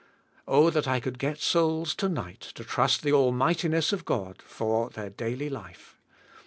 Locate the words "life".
5.47-5.99